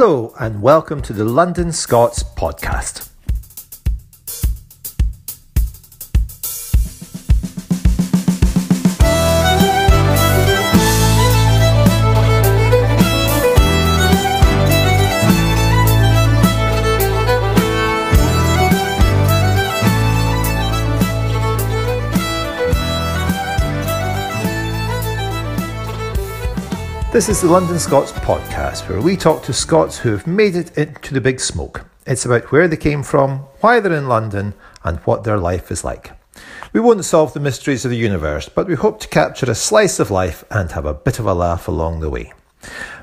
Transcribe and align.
Hello, 0.00 0.32
and 0.38 0.62
welcome 0.62 1.02
to 1.02 1.12
the 1.12 1.24
London 1.24 1.72
Scots 1.72 2.22
podcast. 2.22 3.08
This 27.10 27.30
is 27.30 27.40
the 27.40 27.48
London 27.48 27.78
Scots 27.78 28.12
podcast, 28.12 28.86
where 28.86 29.00
we 29.00 29.16
talk 29.16 29.42
to 29.44 29.52
Scots 29.54 29.96
who 29.96 30.10
have 30.10 30.26
made 30.26 30.54
it 30.54 30.76
into 30.76 31.14
the 31.14 31.22
big 31.22 31.40
smoke. 31.40 31.86
It's 32.06 32.26
about 32.26 32.52
where 32.52 32.68
they 32.68 32.76
came 32.76 33.02
from, 33.02 33.38
why 33.60 33.80
they're 33.80 33.94
in 33.94 34.08
London, 34.08 34.52
and 34.84 34.98
what 34.98 35.24
their 35.24 35.38
life 35.38 35.70
is 35.70 35.82
like. 35.82 36.12
We 36.74 36.80
won't 36.80 37.06
solve 37.06 37.32
the 37.32 37.40
mysteries 37.40 37.86
of 37.86 37.90
the 37.90 37.96
universe, 37.96 38.50
but 38.50 38.68
we 38.68 38.74
hope 38.74 39.00
to 39.00 39.08
capture 39.08 39.50
a 39.50 39.54
slice 39.54 39.98
of 39.98 40.10
life 40.10 40.44
and 40.50 40.70
have 40.72 40.84
a 40.84 40.92
bit 40.92 41.18
of 41.18 41.24
a 41.24 41.32
laugh 41.32 41.66
along 41.66 42.00
the 42.00 42.10
way. 42.10 42.34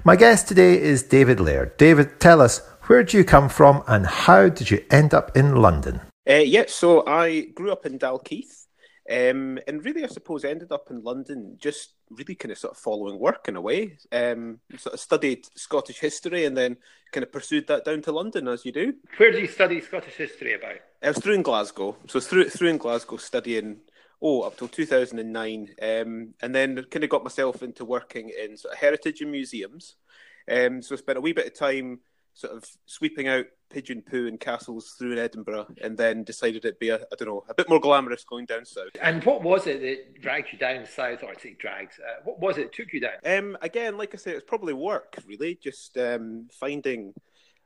My 0.04 0.16
guest 0.16 0.48
today 0.48 0.80
is 0.80 1.02
David 1.02 1.40
Laird. 1.40 1.76
David, 1.78 2.20
tell 2.20 2.42
us, 2.42 2.60
where 2.84 3.04
do 3.04 3.18
you 3.18 3.24
come 3.24 3.50
from 3.50 3.84
and 3.88 4.06
how 4.06 4.50
did 4.50 4.70
you 4.70 4.86
end 4.92 5.16
up 5.16 5.36
in 5.36 5.56
London? 5.56 6.02
Uh, 6.30 6.36
yeah, 6.36 6.66
so 6.68 7.04
I 7.08 7.46
grew 7.56 7.72
up 7.72 7.88
in 7.88 7.98
Dalkeith 7.98 8.65
um, 9.08 9.60
and 9.68 9.86
really, 9.86 10.04
I 10.04 10.08
suppose, 10.08 10.44
ended 10.44 10.72
up 10.72 10.90
in 10.90 11.04
London 11.04 11.58
just 11.60 11.94
really 12.10 12.34
kind 12.34 12.52
of 12.52 12.58
sort 12.58 12.74
of 12.74 12.80
following 12.80 13.20
work 13.20 13.48
in 13.48 13.56
a 13.56 13.62
way. 13.62 13.98
Um, 14.12 14.60
sort 14.78 14.96
of 14.96 15.00
studied 15.00 15.46
Scottish 15.56 16.00
history 16.00 16.46
and 16.46 16.58
then 16.58 16.78
kind 17.12 17.24
of 17.24 17.32
pursued 17.32 17.68
that 17.68 17.86
down 17.86 18.02
to 18.04 18.12
London 18.12 18.48
as 18.48 18.66
you 18.66 18.72
do. 18.72 18.96
Where 19.18 19.32
did 19.32 19.42
you 19.42 19.48
study 19.48 19.80
Scottish 19.80 20.16
history 20.16 20.56
about? 20.56 20.78
I 21.04 21.10
was 21.10 21.20
through 21.20 21.36
in 21.36 21.44
Glasgow. 21.44 21.96
So 22.08 22.20
through 22.20 22.50
through 22.50 22.70
in 22.70 22.78
Glasgow 22.78 23.18
studying 23.18 23.78
oh 24.22 24.42
up 24.42 24.58
till 24.58 24.68
2009 24.68 25.76
um, 25.82 26.34
and 26.42 26.56
then 26.56 26.84
kind 26.90 27.04
of 27.04 27.10
got 27.10 27.24
myself 27.24 27.62
into 27.62 27.86
working 27.86 28.32
in 28.42 28.58
sort 28.58 28.74
of 28.74 28.80
heritage 28.80 29.22
and 29.22 29.32
museums. 29.32 29.98
Um, 30.52 30.82
so 30.82 30.96
I 30.96 30.98
spent 30.98 31.20
a 31.20 31.22
wee 31.22 31.34
bit 31.34 31.48
of 31.48 31.54
time 31.54 32.00
sort 32.36 32.54
of 32.54 32.64
sweeping 32.86 33.28
out 33.28 33.46
pigeon 33.70 34.02
poo 34.02 34.28
and 34.28 34.40
castles 34.40 34.94
through 34.98 35.14
in 35.14 35.18
Edinburgh, 35.18 35.68
and 35.82 35.98
then 35.98 36.24
decided 36.24 36.64
it'd 36.64 36.78
be 36.80 36.90
a 36.90 36.98
I 36.98 37.16
don't 37.18 37.28
know 37.28 37.44
a 37.50 37.54
bit 37.54 37.68
more 37.68 37.80
glamorous 37.80 38.24
going 38.24 38.46
down 38.46 38.66
south. 38.66 38.90
And 39.02 39.24
what 39.24 39.42
was 39.42 39.66
it 39.66 39.82
that 39.82 40.22
dragged 40.22 40.50
you 40.52 40.60
down 40.60 40.86
south, 40.86 41.24
or 41.24 41.30
I 41.30 41.36
say 41.42 41.56
drags? 41.58 41.98
Uh, 41.98 42.22
what 42.24 42.40
was 42.40 42.58
it 42.58 42.74
took 42.74 42.94
you 42.94 43.00
down? 43.00 43.14
Um, 43.26 43.58
again, 43.62 43.98
like 43.98 44.14
I 44.14 44.18
said, 44.18 44.36
it's 44.36 44.46
probably 44.46 44.74
work 44.74 45.18
really, 45.26 45.56
just 45.56 45.98
um, 45.98 46.48
finding. 46.52 47.14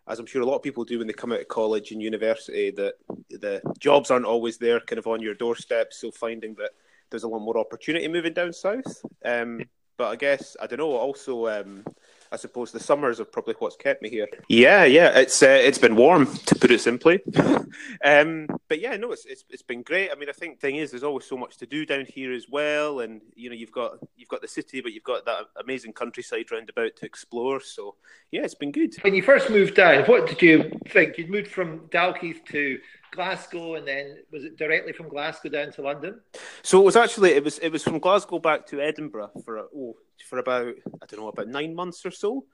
As 0.07 0.17
I'm 0.17 0.25
sure 0.25 0.41
a 0.41 0.45
lot 0.45 0.55
of 0.55 0.63
people 0.63 0.85
do 0.85 0.97
when 0.97 1.05
they 1.05 1.13
come 1.13 1.31
out 1.31 1.41
of 1.41 1.47
college 1.49 1.91
and 1.91 2.01
university, 2.01 2.71
that 2.71 2.95
the 3.29 3.61
jobs 3.77 4.09
aren't 4.09 4.25
always 4.25 4.57
there, 4.57 4.79
kind 4.79 4.97
of 4.97 5.05
on 5.05 5.21
your 5.21 5.35
doorstep. 5.35 5.93
So 5.93 6.09
finding 6.09 6.55
that 6.55 6.71
there's 7.11 7.23
a 7.23 7.27
lot 7.27 7.41
more 7.41 7.59
opportunity 7.59 8.07
moving 8.07 8.33
down 8.33 8.51
south. 8.53 9.03
Um, 9.23 9.61
but 9.97 10.07
I 10.07 10.15
guess 10.15 10.57
I 10.59 10.65
don't 10.65 10.79
know. 10.79 10.93
Also, 10.93 11.47
um, 11.47 11.83
I 12.31 12.38
suppose 12.38 12.72
the 12.72 12.80
summers 12.80 13.19
are 13.19 13.25
probably 13.25 13.55
what's 13.58 13.75
kept 13.75 14.02
me 14.02 14.09
here. 14.09 14.27
Yeah, 14.49 14.83
yeah, 14.85 15.17
it's 15.17 15.41
uh, 15.41 15.47
it's 15.47 15.80
been 15.80 15.95
warm 15.95 16.27
to 16.27 16.55
put 16.55 16.69
it 16.69 16.80
simply. 16.80 17.19
um, 18.05 18.47
but 18.67 18.80
yeah, 18.80 18.95
no, 18.97 19.11
it's, 19.11 19.25
it's 19.25 19.44
it's 19.49 19.63
been 19.63 19.81
great. 19.81 20.11
I 20.11 20.16
mean, 20.16 20.30
I 20.30 20.33
think 20.33 20.59
thing 20.59 20.75
is, 20.75 20.91
there's 20.91 21.03
always 21.03 21.25
so 21.25 21.38
much 21.38 21.58
to 21.58 21.66
do 21.66 21.86
down 21.86 22.05
here 22.05 22.33
as 22.33 22.45
well, 22.47 22.99
and 22.99 23.21
you 23.36 23.49
know, 23.49 23.55
you've 23.55 23.71
got 23.71 23.97
you've 24.16 24.30
got 24.30 24.41
the 24.41 24.47
city, 24.47 24.81
but 24.81 24.94
you've 24.94 25.03
got 25.03 25.25
that 25.25 25.45
amazing 25.59 25.94
countryside 25.94 26.52
round 26.52 26.69
about 26.69 26.95
to 26.97 27.05
explore. 27.05 27.61
So 27.61 27.95
yeah, 28.31 28.43
it's 28.43 28.55
been 28.55 28.71
good. 28.71 28.95
When 29.02 29.16
you 29.16 29.23
first 29.23 29.49
moved 29.49 29.75
down, 29.75 30.03
what 30.05 30.27
did 30.27 30.41
you 30.41 30.71
think? 30.89 31.17
You'd 31.17 31.31
moved 31.31 31.47
from 31.47 31.88
Dalkeith 31.89 32.45
to 32.49 32.80
Glasgow, 33.11 33.75
and 33.75 33.88
then 33.88 34.17
was 34.31 34.43
it 34.43 34.57
directly 34.57 34.93
from 34.93 35.09
Glasgow 35.09 35.49
down 35.49 35.71
to 35.73 35.81
London? 35.81 36.19
So 36.61 36.79
it 36.81 36.85
was 36.85 36.95
actually 36.95 37.31
it 37.31 37.43
was 37.43 37.59
it 37.59 37.71
was 37.71 37.83
from 37.83 37.99
Glasgow 37.99 38.39
back 38.39 38.65
to 38.67 38.81
Edinburgh 38.81 39.31
for 39.43 39.59
oh 39.75 39.95
for 40.27 40.39
about 40.39 40.73
I 41.02 41.05
don't 41.05 41.20
know 41.20 41.27
about 41.27 41.47
nine 41.47 41.75
months 41.75 42.05
or 42.05 42.11
so. 42.11 42.45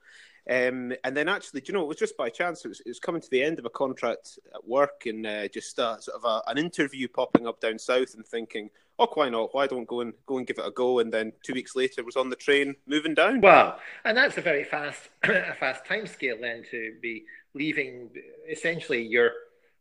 Um, 0.48 0.92
and 1.02 1.16
then 1.16 1.28
actually, 1.28 1.60
do 1.60 1.72
you 1.72 1.74
know, 1.78 1.84
it 1.84 1.88
was 1.88 1.96
just 1.96 2.16
by 2.16 2.30
chance. 2.30 2.64
It 2.64 2.68
was, 2.68 2.80
it 2.80 2.88
was 2.88 3.00
coming 3.00 3.20
to 3.20 3.30
the 3.30 3.42
end 3.42 3.58
of 3.58 3.64
a 3.64 3.70
contract 3.70 4.38
at 4.54 4.66
work, 4.66 5.06
and 5.06 5.26
uh, 5.26 5.48
just 5.48 5.78
uh, 5.78 5.98
sort 5.98 6.22
of 6.22 6.24
a, 6.24 6.50
an 6.50 6.56
interview 6.56 7.08
popping 7.08 7.48
up 7.48 7.60
down 7.60 7.80
south, 7.80 8.14
and 8.14 8.24
thinking, 8.24 8.70
"Oh, 8.96 9.08
why 9.14 9.28
not? 9.28 9.54
Why 9.54 9.66
don't 9.66 9.88
go 9.88 10.02
and 10.02 10.12
go 10.24 10.38
and 10.38 10.46
give 10.46 10.58
it 10.58 10.66
a 10.66 10.70
go?" 10.70 11.00
And 11.00 11.12
then 11.12 11.32
two 11.42 11.52
weeks 11.52 11.74
later, 11.74 12.04
was 12.04 12.14
on 12.14 12.30
the 12.30 12.36
train 12.36 12.76
moving 12.86 13.12
down. 13.12 13.40
Wow, 13.40 13.78
and 14.04 14.16
that's 14.16 14.38
a 14.38 14.40
very 14.40 14.62
fast, 14.62 15.08
a 15.24 15.54
fast 15.54 15.84
time 15.84 16.06
scale 16.06 16.36
then 16.40 16.62
to 16.70 16.94
be 17.02 17.24
leaving 17.54 18.10
essentially 18.48 19.02
your 19.02 19.32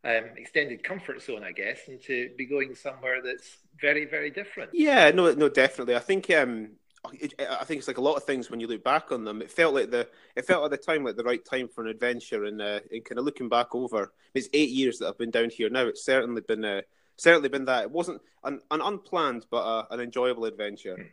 um, 0.06 0.26
extended 0.38 0.84
comfort 0.84 1.22
zone, 1.22 1.44
I 1.44 1.52
guess, 1.52 1.80
and 1.88 2.02
to 2.04 2.30
be 2.38 2.46
going 2.46 2.76
somewhere 2.76 3.22
that's 3.24 3.58
very, 3.82 4.06
very 4.06 4.30
different. 4.30 4.70
Yeah, 4.74 5.10
no, 5.12 5.34
no, 5.34 5.50
definitely. 5.50 5.96
I 5.96 6.00
think 6.00 6.30
um, 6.30 6.70
I 7.06 7.64
think 7.66 7.80
it's 7.80 7.88
like 7.88 7.98
a 7.98 8.02
lot 8.02 8.16
of 8.16 8.24
things 8.24 8.50
when 8.50 8.60
you 8.60 8.68
look 8.68 8.84
back 8.84 9.12
on 9.12 9.24
them. 9.24 9.42
It 9.42 9.52
felt 9.52 9.74
like 9.74 9.90
the 9.90 10.08
it 10.36 10.46
felt 10.46 10.64
at 10.64 10.72
the 10.72 10.78
time 10.78 11.04
like 11.04 11.16
the 11.16 11.24
right 11.24 11.44
time 11.44 11.68
for 11.68 11.82
an 11.82 11.90
adventure, 11.90 12.46
and 12.46 12.62
uh, 12.62 12.80
and 12.92 13.04
kind 13.04 13.20
of 13.20 13.26
looking 13.26 13.50
back 13.50 13.74
over, 13.74 14.14
it's 14.34 14.50
eight 14.54 14.70
years 14.70 15.00
that 15.00 15.08
I've 15.08 15.18
been 15.18 15.32
down 15.32 15.50
here 15.50 15.70
now. 15.70 15.88
It's 15.88 16.06
certainly 16.06 16.42
been 16.42 16.64
uh, 16.64 16.82
certainly 17.18 17.50
been 17.50 17.66
that. 17.66 17.84
It 17.84 17.92
wasn't 17.92 18.22
an, 18.44 18.62
an 18.72 18.81
unplanned 18.81 19.46
but 19.50 19.64
uh, 19.64 19.86
an 19.92 20.00
enjoyable 20.00 20.46
adventure. 20.46 21.12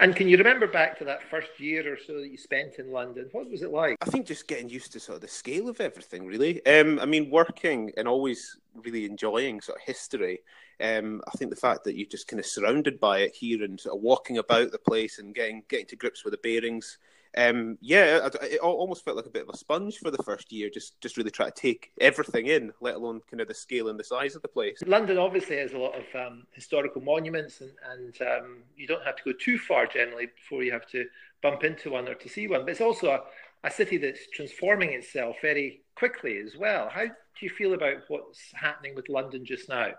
And 0.00 0.16
can 0.16 0.28
you 0.28 0.38
remember 0.38 0.66
back 0.66 0.98
to 0.98 1.04
that 1.04 1.22
first 1.30 1.48
year 1.58 1.92
or 1.92 1.98
so 1.98 2.14
that 2.20 2.30
you 2.30 2.38
spent 2.38 2.76
in 2.78 2.90
London? 2.90 3.28
What 3.32 3.50
was 3.50 3.62
it 3.62 3.70
like? 3.70 3.96
I 4.00 4.06
think 4.06 4.26
just 4.26 4.48
getting 4.48 4.68
used 4.68 4.92
to 4.92 5.00
sort 5.00 5.16
of 5.16 5.22
the 5.22 5.28
scale 5.28 5.68
of 5.68 5.80
everything, 5.80 6.26
really. 6.26 6.64
Um, 6.66 6.98
I 7.00 7.04
mean, 7.04 7.30
working 7.30 7.92
and 7.96 8.08
always 8.08 8.56
really 8.74 9.04
enjoying 9.04 9.60
sort 9.60 9.78
of 9.78 9.84
history 9.84 10.40
um, 10.80 11.22
I 11.26 11.32
think 11.32 11.50
the 11.50 11.56
fact 11.56 11.84
that 11.84 11.96
you're 11.96 12.08
just 12.08 12.28
kind 12.28 12.38
of 12.38 12.46
surrounded 12.46 13.00
by 13.00 13.20
it 13.20 13.34
here 13.34 13.64
and 13.64 13.80
sort 13.80 13.96
of 13.96 14.02
walking 14.02 14.38
about 14.38 14.70
the 14.70 14.78
place 14.78 15.18
and 15.18 15.34
getting 15.34 15.64
getting 15.68 15.86
to 15.86 15.96
grips 15.96 16.24
with 16.24 16.32
the 16.32 16.38
bearings. 16.38 16.98
Um, 17.36 17.78
yeah, 17.80 18.28
it 18.42 18.60
almost 18.60 19.04
felt 19.04 19.16
like 19.16 19.26
a 19.26 19.30
bit 19.30 19.42
of 19.42 19.54
a 19.54 19.56
sponge 19.56 19.98
for 19.98 20.10
the 20.10 20.22
first 20.22 20.50
year, 20.50 20.70
just 20.70 21.00
just 21.00 21.16
really 21.16 21.30
try 21.30 21.46
to 21.46 21.52
take 21.52 21.92
everything 22.00 22.46
in, 22.46 22.72
let 22.80 22.96
alone 22.96 23.20
kind 23.30 23.40
of 23.40 23.48
the 23.48 23.54
scale 23.54 23.88
and 23.88 23.98
the 23.98 24.04
size 24.04 24.34
of 24.34 24.42
the 24.42 24.48
place. 24.48 24.78
London 24.86 25.18
obviously 25.18 25.56
has 25.58 25.72
a 25.72 25.78
lot 25.78 25.94
of 25.94 26.04
um, 26.26 26.46
historical 26.52 27.02
monuments, 27.02 27.60
and, 27.60 27.72
and 27.92 28.22
um, 28.22 28.56
you 28.76 28.86
don't 28.86 29.04
have 29.04 29.16
to 29.16 29.22
go 29.24 29.32
too 29.38 29.58
far 29.58 29.86
generally 29.86 30.26
before 30.26 30.62
you 30.62 30.72
have 30.72 30.86
to 30.86 31.04
bump 31.42 31.64
into 31.64 31.90
one 31.90 32.08
or 32.08 32.14
to 32.14 32.28
see 32.28 32.48
one. 32.48 32.62
But 32.62 32.70
it's 32.70 32.80
also 32.80 33.10
a, 33.10 33.20
a 33.64 33.70
city 33.70 33.98
that's 33.98 34.26
transforming 34.32 34.92
itself 34.92 35.36
very 35.42 35.82
quickly 35.94 36.38
as 36.38 36.56
well. 36.56 36.88
How 36.88 37.04
do 37.04 37.12
you 37.40 37.50
feel 37.50 37.74
about 37.74 37.96
what's 38.08 38.40
happening 38.54 38.94
with 38.94 39.08
London 39.08 39.44
just 39.44 39.68
now? 39.68 39.92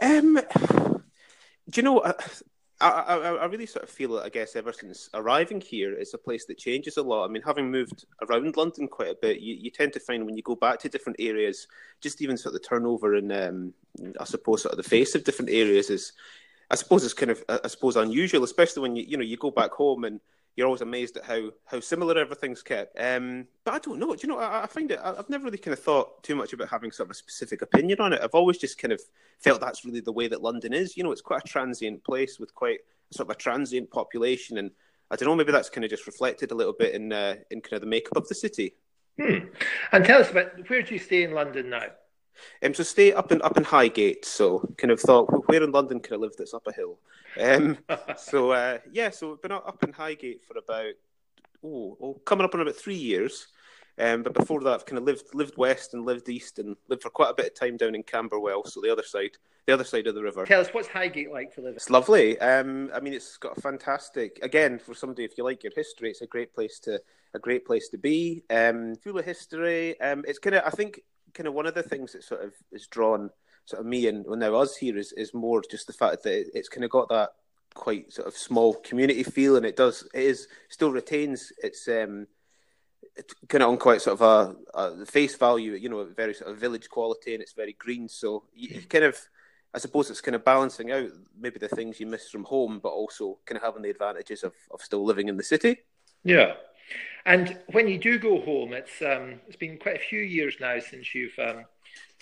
Um, 0.00 0.40
do 1.68 1.80
you 1.80 1.82
know? 1.82 2.14
I, 2.80 2.88
I, 2.88 3.16
I, 3.34 3.44
really 3.46 3.66
sort 3.66 3.84
of 3.84 3.90
feel 3.90 4.18
it. 4.18 4.24
I 4.24 4.28
guess 4.28 4.56
ever 4.56 4.72
since 4.72 5.08
arriving 5.14 5.60
here, 5.60 5.92
it's 5.92 6.14
a 6.14 6.18
place 6.18 6.44
that 6.46 6.58
changes 6.58 6.96
a 6.96 7.02
lot. 7.02 7.24
I 7.24 7.28
mean, 7.28 7.42
having 7.42 7.70
moved 7.70 8.04
around 8.22 8.56
London 8.56 8.88
quite 8.88 9.10
a 9.10 9.16
bit, 9.20 9.40
you, 9.40 9.54
you 9.54 9.70
tend 9.70 9.92
to 9.92 10.00
find 10.00 10.26
when 10.26 10.36
you 10.36 10.42
go 10.42 10.56
back 10.56 10.80
to 10.80 10.88
different 10.88 11.16
areas, 11.20 11.68
just 12.00 12.20
even 12.20 12.36
sort 12.36 12.54
of 12.54 12.60
the 12.60 12.68
turnover 12.68 13.14
and 13.14 13.32
um, 13.32 13.74
I 14.20 14.24
suppose 14.24 14.62
sort 14.62 14.72
of 14.72 14.76
the 14.78 14.88
face 14.88 15.14
of 15.14 15.24
different 15.24 15.50
areas 15.50 15.88
is, 15.88 16.12
I 16.70 16.74
suppose, 16.74 17.04
it's 17.04 17.14
kind 17.14 17.30
of 17.30 17.44
I 17.48 17.68
suppose 17.68 17.96
unusual, 17.96 18.42
especially 18.42 18.82
when 18.82 18.96
you 18.96 19.04
you 19.06 19.16
know 19.16 19.24
you 19.24 19.36
go 19.36 19.52
back 19.52 19.72
home 19.72 20.04
and 20.04 20.20
you're 20.56 20.66
always 20.66 20.82
amazed 20.82 21.16
at 21.16 21.24
how 21.24 21.50
how 21.64 21.80
similar 21.80 22.18
everything's 22.18 22.62
kept. 22.62 22.96
Um, 22.98 23.46
but 23.64 23.74
I 23.74 23.78
don't 23.78 23.98
know. 23.98 24.14
Do 24.14 24.20
you 24.22 24.28
know? 24.28 24.38
I, 24.38 24.62
I 24.62 24.66
find 24.66 24.90
it. 24.90 25.00
I, 25.02 25.14
have 25.14 25.30
never 25.30 25.44
really 25.44 25.58
kind 25.58 25.72
of 25.72 25.82
thought 25.82 26.22
too 26.22 26.36
much 26.36 26.52
about 26.52 26.68
having 26.68 26.92
sort 26.92 27.08
of 27.08 27.12
a 27.12 27.14
specific 27.14 27.62
opinion 27.62 28.00
on 28.00 28.12
it. 28.12 28.20
I've 28.22 28.34
always 28.34 28.58
just 28.58 28.78
kind 28.78 28.92
of 28.92 29.00
felt 29.40 29.60
that's 29.60 29.84
really 29.84 30.00
the 30.00 30.12
way 30.12 30.28
that 30.28 30.42
London 30.42 30.72
is. 30.72 30.96
You 30.96 31.04
know, 31.04 31.12
it's 31.12 31.20
quite 31.20 31.42
a 31.44 31.48
transient 31.48 32.04
place 32.04 32.38
with 32.38 32.54
quite 32.54 32.80
sort 33.10 33.28
of 33.28 33.36
a 33.36 33.38
transient 33.38 33.90
population, 33.90 34.58
and 34.58 34.70
I 35.10 35.16
don't 35.16 35.28
know. 35.28 35.34
Maybe 35.34 35.52
that's 35.52 35.70
kind 35.70 35.84
of 35.84 35.90
just 35.90 36.06
reflected 36.06 36.52
a 36.52 36.54
little 36.54 36.74
bit 36.78 36.94
in 36.94 37.12
uh, 37.12 37.36
in 37.50 37.60
kind 37.60 37.74
of 37.74 37.80
the 37.80 37.86
makeup 37.86 38.16
of 38.16 38.28
the 38.28 38.34
city. 38.34 38.74
Hmm. 39.20 39.46
And 39.92 40.04
tell 40.04 40.20
us 40.20 40.30
about 40.30 40.68
where 40.68 40.82
do 40.82 40.94
you 40.94 40.98
stay 40.98 41.22
in 41.22 41.32
London 41.32 41.70
now? 41.70 41.86
Um, 42.62 42.74
so 42.74 42.82
stay 42.82 43.12
up 43.12 43.32
in 43.32 43.42
up 43.42 43.56
in 43.56 43.64
Highgate. 43.64 44.24
So 44.24 44.68
kind 44.76 44.90
of 44.90 45.00
thought, 45.00 45.48
where 45.48 45.62
in 45.62 45.72
London 45.72 46.00
can 46.00 46.14
I 46.14 46.16
live 46.16 46.36
that's 46.36 46.54
up 46.54 46.66
a 46.66 46.72
hill? 46.72 46.98
Um, 47.40 47.78
so 48.16 48.52
uh, 48.52 48.78
yeah, 48.92 49.10
so 49.10 49.30
we've 49.30 49.42
been 49.42 49.52
up 49.52 49.82
in 49.82 49.92
Highgate 49.92 50.42
for 50.44 50.58
about 50.58 50.94
oh, 51.64 51.96
oh 52.00 52.20
coming 52.24 52.44
up 52.44 52.54
on 52.54 52.60
about 52.60 52.76
three 52.76 52.94
years. 52.94 53.48
Um, 53.96 54.24
but 54.24 54.34
before 54.34 54.60
that, 54.62 54.74
I've 54.74 54.86
kind 54.86 54.98
of 54.98 55.04
lived 55.04 55.34
lived 55.34 55.56
west 55.56 55.94
and 55.94 56.04
lived 56.04 56.28
east 56.28 56.58
and 56.58 56.76
lived 56.88 57.02
for 57.02 57.10
quite 57.10 57.30
a 57.30 57.34
bit 57.34 57.46
of 57.46 57.54
time 57.54 57.76
down 57.76 57.94
in 57.94 58.02
Camberwell, 58.02 58.64
so 58.64 58.80
the 58.80 58.90
other 58.90 59.04
side, 59.04 59.36
the 59.66 59.72
other 59.72 59.84
side 59.84 60.08
of 60.08 60.16
the 60.16 60.22
river. 60.22 60.44
Tell 60.44 60.60
us 60.60 60.70
what's 60.72 60.88
Highgate 60.88 61.30
like 61.30 61.54
to 61.54 61.60
live. 61.60 61.76
It's 61.76 61.90
lovely. 61.90 62.38
Um, 62.40 62.90
I 62.92 62.98
mean, 62.98 63.12
it's 63.12 63.36
got 63.36 63.56
a 63.56 63.60
fantastic. 63.60 64.40
Again, 64.42 64.80
for 64.80 64.94
somebody 64.94 65.24
if 65.24 65.38
you 65.38 65.44
like 65.44 65.62
your 65.62 65.72
history, 65.76 66.10
it's 66.10 66.22
a 66.22 66.26
great 66.26 66.52
place 66.52 66.80
to 66.80 67.00
a 67.34 67.38
great 67.38 67.64
place 67.64 67.88
to 67.90 67.98
be. 67.98 68.42
Um, 68.50 68.96
full 68.96 69.18
of 69.18 69.24
history. 69.24 70.00
Um, 70.00 70.24
it's 70.26 70.40
kind 70.40 70.56
of 70.56 70.64
I 70.66 70.70
think 70.70 71.00
kind 71.34 71.46
of 71.46 71.54
one 71.54 71.66
of 71.66 71.74
the 71.74 71.82
things 71.82 72.12
that 72.12 72.24
sort 72.24 72.42
of 72.42 72.52
is 72.72 72.86
drawn 72.86 73.30
sort 73.66 73.80
of 73.80 73.86
me 73.86 74.06
and 74.06 74.24
well, 74.26 74.36
now 74.36 74.54
us 74.54 74.76
here 74.76 74.96
is 74.96 75.12
is 75.12 75.34
more 75.34 75.62
just 75.70 75.86
the 75.86 75.92
fact 75.92 76.22
that 76.22 76.50
it's 76.54 76.68
kind 76.68 76.84
of 76.84 76.90
got 76.90 77.08
that 77.08 77.30
quite 77.74 78.12
sort 78.12 78.28
of 78.28 78.36
small 78.36 78.74
community 78.74 79.22
feel, 79.22 79.56
and 79.56 79.66
it 79.66 79.76
does 79.76 80.08
it 80.14 80.22
is 80.22 80.48
still 80.68 80.92
retains 80.92 81.52
its 81.62 81.88
um 81.88 82.26
kind 83.48 83.62
of 83.62 83.70
on 83.70 83.76
quite 83.76 84.00
sort 84.00 84.20
of 84.20 84.56
a, 84.74 84.78
a 84.78 85.06
face 85.06 85.36
value, 85.36 85.72
you 85.72 85.88
know, 85.88 86.04
very 86.04 86.34
sort 86.34 86.50
of 86.50 86.58
village 86.58 86.88
quality, 86.88 87.34
and 87.34 87.42
it's 87.42 87.52
very 87.52 87.74
green. 87.74 88.08
So 88.08 88.44
you, 88.52 88.76
you 88.76 88.82
kind 88.82 89.04
of, 89.04 89.16
I 89.72 89.78
suppose, 89.78 90.10
it's 90.10 90.20
kind 90.20 90.34
of 90.34 90.44
balancing 90.44 90.90
out 90.90 91.10
maybe 91.38 91.58
the 91.58 91.68
things 91.68 92.00
you 92.00 92.06
miss 92.06 92.28
from 92.28 92.44
home, 92.44 92.80
but 92.82 92.90
also 92.90 93.38
kind 93.46 93.56
of 93.56 93.62
having 93.62 93.82
the 93.82 93.90
advantages 93.90 94.42
of, 94.42 94.52
of 94.70 94.80
still 94.82 95.04
living 95.04 95.28
in 95.28 95.36
the 95.36 95.42
city. 95.42 95.78
Yeah, 96.24 96.54
and 97.26 97.58
when 97.72 97.88
you 97.88 97.98
do 97.98 98.18
go 98.18 98.40
home, 98.40 98.72
it's 98.72 99.00
um, 99.00 99.40
it's 99.46 99.56
been 99.56 99.78
quite 99.78 99.96
a 99.96 100.00
few 100.00 100.20
years 100.20 100.56
now 100.60 100.78
since 100.78 101.14
you've 101.14 101.38
um, 101.38 101.64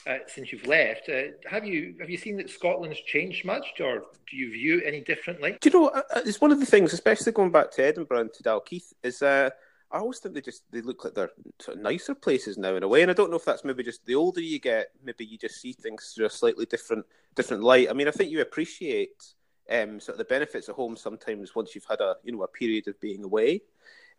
uh, 0.07 0.19
since 0.27 0.53
you've 0.53 0.67
left. 0.67 1.09
Uh, 1.09 1.23
have 1.49 1.65
you 1.65 1.95
have 2.01 2.11
you 2.11 2.17
seen 2.17 2.37
that 2.37 2.51
Scotland's 2.51 3.01
changed 3.01 3.45
much, 3.45 3.81
or 3.81 4.05
do 4.31 4.37
you 4.37 4.53
view 4.53 4.79
it 4.79 4.85
any 4.87 5.01
differently? 5.01 5.57
Do 5.61 5.69
you 5.69 5.81
know? 5.81 5.89
Uh, 5.89 6.03
uh, 6.15 6.21
it's 6.25 6.41
one 6.41 6.53
of 6.53 6.61
the 6.61 6.67
things, 6.67 6.93
especially 6.93 7.33
going 7.33 7.51
back 7.51 7.71
to 7.73 7.85
Edinburgh 7.85 8.21
and 8.21 8.35
to 8.35 8.43
Dalkeith, 8.43 8.93
is 9.03 9.23
uh, 9.23 9.51
I 9.91 9.99
always 9.99 10.19
think 10.19 10.35
they 10.35 10.41
just 10.41 10.63
they 10.71 10.81
look 10.81 11.05
like 11.05 11.15
they're 11.15 11.31
sort 11.61 11.77
of 11.77 11.83
nicer 11.83 12.15
places 12.15 12.57
now 12.57 12.77
in 12.77 12.83
a 12.83 12.89
way, 12.89 13.03
and 13.03 13.11
I 13.11 13.15
don't 13.15 13.31
know 13.31 13.37
if 13.37 13.45
that's 13.45 13.65
maybe 13.65 13.83
just 13.83 14.05
the 14.07 14.15
older 14.15 14.41
you 14.41 14.59
get, 14.59 14.89
maybe 15.05 15.25
you 15.25 15.37
just 15.37 15.61
see 15.61 15.73
things 15.73 16.13
through 16.15 16.27
a 16.27 16.31
slightly 16.31 16.67
different 16.67 17.07
different 17.35 17.63
light. 17.63 17.91
I 17.91 17.93
mean, 17.93 18.09
I 18.09 18.13
think 18.13 18.31
you 18.31 18.41
appreciate 18.41 19.35
um, 19.71 20.01
sort 20.01 20.15
of 20.15 20.19
the 20.19 20.25
benefits 20.25 20.69
of 20.69 20.77
home 20.77 20.97
sometimes 20.97 21.55
once 21.55 21.75
you've 21.75 21.87
had 21.89 22.01
a 22.01 22.17
you 22.25 22.33
know 22.33 22.43
a 22.43 22.49
period 22.49 22.89
of 22.89 23.01
being 23.01 23.25
away. 23.25 23.63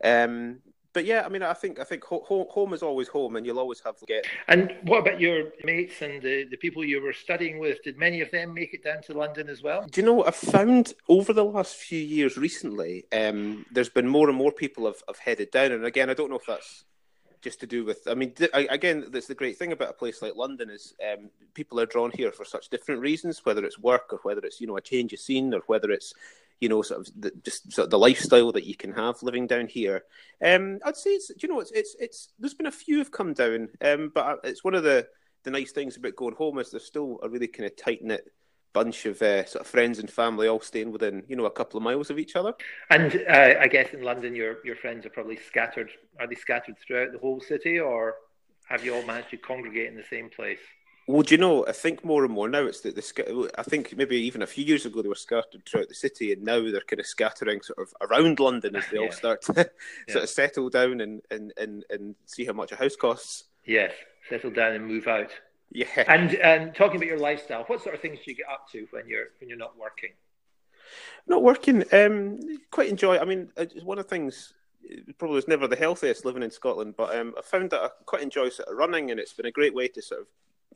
Um, 0.04 0.60
but 0.94 1.06
yeah, 1.06 1.24
I 1.26 1.30
mean, 1.30 1.42
I 1.42 1.54
think 1.54 1.80
I 1.80 1.84
think 1.84 2.04
home, 2.04 2.46
home 2.50 2.74
is 2.74 2.84
always 2.84 3.08
home, 3.08 3.36
and 3.36 3.46
you'll 3.46 3.60
always 3.60 3.82
have 3.82 3.98
to 3.98 4.06
get. 4.06 4.26
And 4.48 4.76
what 4.84 5.00
about 5.00 5.20
your 5.20 5.46
mates 5.64 6.02
and 6.02 6.22
the, 6.22 6.46
the 6.46 6.58
people 6.58 6.86
you 6.86 7.02
were 7.02 7.14
studying 7.14 7.60
with? 7.60 7.84
Did 7.84 7.98
many 7.98 8.22
of 8.22 8.30
them 8.32 8.54
make 8.54 8.74
it 8.74 8.84
down 8.84 9.02
to 9.04 9.14
London 9.14 9.50
as 9.50 9.64
well? 9.64 9.86
Do 9.88 10.02
you 10.02 10.06
know? 10.06 10.24
I've 10.24 10.36
found 10.36 10.94
over 11.10 11.34
the 11.34 11.44
last 11.44 11.76
few 11.76 12.00
years 12.00 12.38
recently, 12.38 13.06
um, 13.12 13.66
there's 13.72 13.90
been 13.90 14.08
more 14.08 14.30
and 14.30 14.38
more 14.38 14.52
people 14.52 14.86
have, 14.86 15.02
have 15.08 15.18
headed 15.18 15.52
down, 15.52 15.72
and 15.72 15.86
again, 15.86 16.10
I 16.10 16.14
don't 16.14 16.30
know 16.30 16.38
if 16.38 16.46
that's 16.46 16.86
just 17.42 17.60
to 17.60 17.68
do 17.68 17.84
with. 17.84 18.08
I 18.08 18.14
mean, 18.14 18.34
again, 18.54 19.06
that's 19.10 19.28
the 19.28 19.36
great 19.36 19.58
thing 19.58 19.74
about 19.74 19.90
a 19.90 19.94
place 19.94 20.22
like 20.22 20.36
London 20.36 20.70
is 20.70 20.94
um, 21.12 21.30
people 21.54 21.80
are 21.80 21.86
drawn 21.86 22.12
here 22.12 22.32
for 22.32 22.46
such 22.46 22.70
different 22.70 23.02
reasons, 23.02 23.42
whether 23.44 23.66
it's 23.66 23.78
work 23.78 24.14
or 24.14 24.20
whether 24.24 24.42
it's 24.42 24.62
you 24.62 24.68
know 24.68 24.78
a 24.78 24.82
change 24.82 25.12
of 25.12 25.20
scene 25.20 25.54
or 25.54 25.62
whether 25.68 25.92
it's 25.92 26.14
you 26.60 26.70
know, 26.70 26.82
sort 26.82 27.02
of 27.02 27.14
the, 27.20 27.32
just 27.44 27.72
sort 27.72 27.86
of 27.86 27.92
the 27.92 28.00
lifestyle 28.00 28.52
that 28.52 28.66
you 28.66 28.76
can 28.76 28.94
have 28.94 29.22
living 29.22 29.48
down 29.48 29.68
here. 29.68 30.04
Um, 30.44 30.80
I'd 30.86 30.98
say 30.98 31.12
it's, 31.12 31.32
you 31.42 31.50
know, 31.50 31.60
it's, 31.60 31.72
it's, 31.72 31.96
it's, 32.00 32.30
there's 32.40 32.54
been 32.54 32.68
a 32.68 32.72
few 32.72 33.00
have 33.00 33.12
come 33.12 33.34
down, 33.34 33.70
um, 33.82 34.12
but 34.14 34.40
it's 34.44 34.64
one 34.64 34.76
of 34.76 34.84
the, 34.84 35.08
the 35.44 35.52
nice 35.52 35.72
things 35.72 35.98
about 35.98 36.16
going 36.16 36.36
home 36.36 36.60
is 36.60 36.72
there's 36.72 36.86
still 36.86 37.20
a 37.22 37.30
really 37.30 37.48
kind 37.48 37.66
of 37.66 37.76
tight 37.76 38.04
knit 38.04 38.26
bunch 38.74 39.06
of 39.06 39.22
uh, 39.22 39.46
sort 39.46 39.64
of 39.64 39.68
friends 39.68 40.00
and 40.00 40.12
family 40.12 40.48
all 40.48 40.60
staying 40.60 40.92
within 40.92 41.24
you 41.28 41.36
know 41.36 41.46
a 41.46 41.52
couple 41.52 41.78
of 41.78 41.84
miles 41.84 42.10
of 42.10 42.20
each 42.20 42.36
other. 42.36 42.54
And 42.90 43.24
uh, 43.30 43.56
I 43.60 43.68
guess 43.68 43.94
in 43.94 44.02
London, 44.02 44.36
your 44.36 44.58
your 44.66 44.76
friends 44.76 45.06
are 45.06 45.12
probably 45.12 45.38
scattered. 45.38 45.92
Are 46.20 46.28
they 46.28 46.36
scattered 46.36 46.76
throughout 46.80 47.14
the 47.14 47.20
whole 47.20 47.40
city, 47.40 47.80
or 47.80 48.16
have 48.68 48.84
you 48.84 48.96
all 48.96 49.04
managed 49.04 49.30
to 49.30 49.38
congregate 49.38 49.88
in 49.88 49.96
the 49.96 50.04
same 50.04 50.30
place? 50.30 50.60
Well, 51.06 51.22
do 51.22 51.36
you 51.36 51.40
know? 51.40 51.66
I 51.68 51.74
think 51.74 52.06
more 52.06 52.24
and 52.24 52.34
more 52.34 52.48
now 52.48 52.64
it's 52.64 52.80
that 52.82 52.96
the 52.96 53.52
I 53.58 53.64
think 53.64 53.96
maybe 53.98 54.16
even 54.18 54.42
a 54.42 54.48
few 54.48 54.64
years 54.64 54.86
ago 54.86 55.02
they 55.02 55.10
were 55.10 55.16
scattered 55.16 55.66
throughout 55.66 55.90
the 55.90 55.96
city, 55.96 56.32
and 56.32 56.44
now 56.44 56.62
they're 56.62 56.82
kind 56.82 57.00
of 57.00 57.06
scattering 57.06 57.62
sort 57.62 57.80
of 57.80 57.94
around 58.10 58.40
London 58.40 58.76
as 58.78 58.86
they 58.90 58.98
yeah. 58.98 59.06
all 59.06 59.12
start 59.12 59.42
to 59.44 59.54
sort 60.10 60.24
of 60.24 60.30
settle 60.30 60.70
down 60.70 61.02
and, 61.02 61.22
and, 61.30 61.54
and, 61.58 61.84
and 61.90 62.16
see 62.26 62.46
how 62.46 62.54
much 62.54 62.72
a 62.72 62.78
house 62.78 62.96
costs. 62.96 63.46
Yes, 63.66 63.92
settle 64.30 64.52
down 64.52 64.74
and 64.74 64.88
move 64.88 65.08
out. 65.08 65.32
Yeah. 65.72 65.88
And 66.08 66.36
and 66.36 66.74
talking 66.74 66.98
about 66.98 67.08
your 67.08 67.20
lifestyle, 67.20 67.64
what 67.66 67.82
sort 67.82 67.96
of 67.96 68.02
things 68.02 68.20
do 68.24 68.32
you 68.32 68.38
get 68.38 68.48
up 68.50 68.70
to 68.72 68.88
when 68.92 69.08
you're 69.08 69.28
when 69.40 69.50
you're 69.50 69.58
not 69.58 69.78
working? 69.78 70.12
Not 71.28 71.44
working. 71.44 71.84
Um, 71.92 72.40
quite 72.72 72.90
enjoy. 72.90 73.18
I 73.18 73.26
mean, 73.26 73.50
one 73.84 74.00
of 74.00 74.06
the 74.06 74.10
things 74.10 74.54
probably 75.18 75.36
was 75.36 75.48
never 75.48 75.68
the 75.68 75.76
healthiest 75.76 76.26
living 76.26 76.44
in 76.44 76.52
Scotland, 76.52 76.96
but 76.98 77.16
um, 77.16 77.34
I 77.38 77.42
found 77.42 77.72
that 77.72 77.82
I 77.82 77.90
quite 78.06 78.22
enjoy 78.22 78.50
sort 78.50 78.70
of 78.70 78.78
running, 78.78 79.12
and 79.12 79.20
it's 79.20 79.34
been 79.34 79.46
a 79.46 79.52
great 79.52 79.74
way 79.74 79.88
to 79.90 80.02
sort 80.02 80.22
of 80.22 80.28